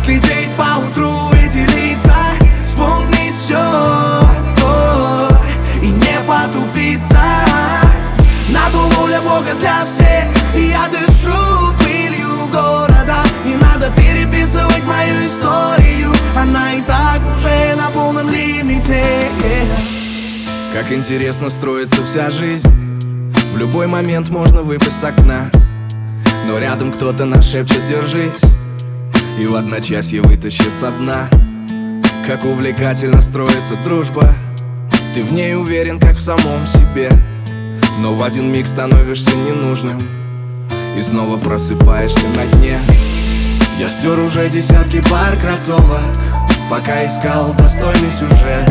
разглядеть 0.00 0.50
по 0.56 0.78
утру 0.78 1.30
и 1.32 1.48
делиться 1.48 2.14
Вспомнить 2.62 3.34
все 3.34 3.56
о, 3.56 5.28
и 5.82 5.88
не 5.88 6.20
потупиться. 6.26 7.20
На 8.50 8.64
Надуву 8.66 9.00
воля 9.00 9.20
Бога 9.20 9.54
для 9.58 9.84
всех. 9.86 10.24
Я 10.54 10.88
дышу 10.88 11.34
пылью 11.78 12.46
города. 12.52 13.22
Не 13.44 13.56
надо 13.56 13.90
переписывать 13.96 14.84
мою 14.84 15.14
историю. 15.26 16.12
Она 16.36 16.74
и 16.74 16.82
так 16.82 17.20
уже 17.36 17.74
на 17.76 17.90
полном 17.90 18.30
лимите. 18.30 19.02
Как 20.72 20.92
интересно 20.92 21.50
строится 21.50 22.04
вся 22.04 22.30
жизнь. 22.30 22.68
В 23.54 23.58
любой 23.58 23.86
момент 23.86 24.28
можно 24.28 24.62
выпасть 24.62 25.00
с 25.00 25.04
окна. 25.04 25.50
Но 26.46 26.58
рядом 26.58 26.92
кто-то 26.92 27.24
нашепчет 27.24 27.86
«держись» 27.86 28.59
И 29.40 29.46
в 29.46 29.56
одночасье 29.56 30.20
вытащит 30.20 30.70
со 30.70 30.90
дна. 30.90 31.26
Как 32.26 32.44
увлекательно 32.44 33.22
строится 33.22 33.74
дружба. 33.82 34.34
Ты 35.14 35.22
в 35.22 35.32
ней 35.32 35.56
уверен, 35.56 35.98
как 35.98 36.16
в 36.16 36.20
самом 36.20 36.66
себе. 36.66 37.08
Но 38.00 38.14
в 38.14 38.22
один 38.22 38.52
миг 38.52 38.66
становишься 38.66 39.34
ненужным. 39.34 40.06
И 40.94 41.00
снова 41.00 41.38
просыпаешься 41.38 42.28
на 42.36 42.44
дне. 42.48 42.78
Я 43.78 43.88
стер 43.88 44.18
уже 44.18 44.46
десятки 44.50 45.00
пар 45.08 45.38
кроссовок 45.40 46.18
Пока 46.68 47.06
искал 47.06 47.54
достойный 47.54 48.10
сюжет. 48.10 48.70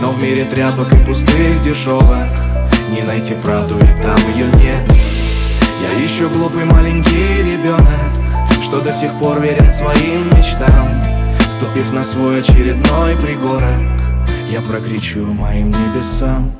Но 0.00 0.12
в 0.12 0.22
мире 0.22 0.46
тряпок 0.46 0.94
и 0.94 1.04
пустых 1.04 1.60
дешевок 1.60 2.30
Не 2.90 3.02
найти 3.02 3.34
правду 3.34 3.74
и 3.76 4.02
там 4.02 4.18
ее 4.34 4.46
нет. 4.46 4.90
Я 5.82 6.06
ищу 6.06 6.30
глупый 6.30 6.64
маленький 6.64 7.42
ребенок 7.42 8.23
Что 8.62 8.80
до 8.80 8.92
сих 8.92 9.12
пор 9.18 9.40
верен 9.40 9.70
своим 9.70 10.26
мечтам 10.36 11.02
Ступив 11.48 11.92
на 11.92 12.02
свой 12.02 12.40
очередной 12.40 13.16
пригорок 13.16 13.68
Я 14.50 14.60
прокричу 14.60 15.24
моим 15.32 15.70
небесам. 15.70 16.52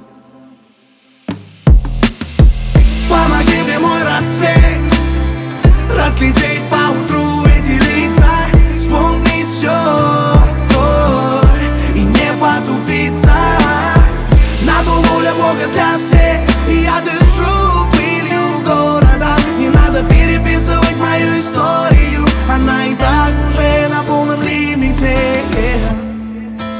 Помоги 3.08 3.62
мне, 3.62 3.78
мой 3.78 4.02
рассвет 4.02 4.80
Разглядеть 5.96 6.62
поутру 6.70 7.44
эти 7.46 7.72
лица 7.72 8.30
Вспомнить 8.76 9.48
все 9.48 9.70
И 11.94 12.00
не 12.00 12.32
потупиться. 12.40 13.34
На 14.62 14.82
то 14.84 15.02
воля 15.02 15.34
Бога 15.34 15.66
для 15.72 15.98
всех 15.98 16.40
я 16.68 17.00
дышу 17.00 17.23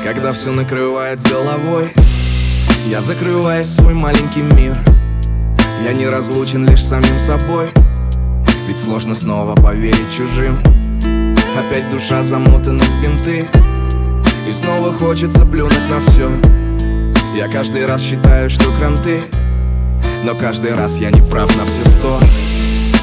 Когда 0.05 0.34
все 0.34 0.52
накрывает 0.52 1.19
с 1.19 1.22
головой. 1.22 1.91
Я 2.86 3.00
закрываюсь 3.00 3.69
в 3.69 3.80
свой 3.80 3.94
маленький 3.94 4.42
мир. 4.42 4.77
Я 5.83 5.94
не 5.94 6.06
разлучен 6.06 6.69
лишь 6.69 6.84
самим 6.84 7.19
собой. 7.19 7.70
Ведь 8.69 8.76
сложно 8.76 9.15
снова 9.15 9.54
поверить 9.54 10.15
чужим. 10.15 10.59
Опять 11.56 11.88
душа 11.88 12.22
замотана 12.22 12.84
в 12.84 13.03
бинты. 13.03 13.47
И 14.47 14.53
снова 14.53 14.92
хочется 14.92 15.47
плюнуть 15.47 15.88
на 15.88 15.98
все 16.00 16.31
Я 17.34 17.48
каждый 17.48 17.86
раз 17.86 18.03
считаю, 18.03 18.50
что 18.50 18.71
кранты. 18.72 19.22
Но 20.22 20.34
каждый 20.34 20.75
раз 20.75 20.98
я 20.98 21.10
не 21.12 21.22
прав 21.22 21.56
на 21.56 21.65
все 21.65 21.82
сто. 21.88 22.21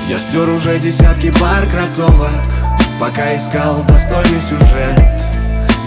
Я 0.08 0.20
стер 0.20 0.48
уже 0.50 0.78
десятки 0.78 1.32
пар 1.32 1.66
кроссовок 1.72 2.30
Пока 3.00 3.36
искал 3.36 3.84
достойный 3.88 4.40
сюжет 4.40 5.21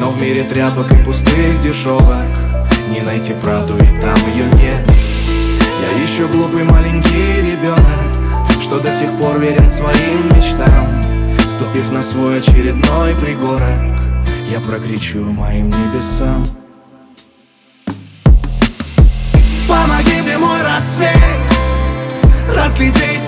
но 0.01 0.11
в 0.11 0.21
мире 0.21 0.45
тряпок 0.45 0.91
и 0.93 1.05
пустых 1.05 1.61
дешевок 1.61 2.27
Не 2.91 3.01
найти 3.03 3.33
правду 3.35 3.75
и 3.77 4.01
там 4.01 4.17
ее 4.35 4.47
нет. 4.55 4.91
Я 5.81 6.05
ищу 6.05 6.29
глупый 6.29 6.65
маленький 6.65 7.41
ребенок 7.41 8.61
Что 8.61 8.81
до 8.81 8.91
сих 8.91 9.11
пор 9.19 9.39
верен 9.39 9.71
своим 9.71 10.27
мечтам. 10.35 11.03
Ступив 11.49 11.91
на 11.93 12.03
свой 12.03 12.39
очередной 12.41 13.15
пригорок 13.15 14.01
Я 14.51 14.61
прокричу 14.61 15.25
моим 15.25 15.69
небесам. 15.69 16.45
Помоги 19.69 20.21
мне, 20.23 20.39
мой 20.39 20.63
рассвет 20.63 21.11
Разглядеть 22.55 23.24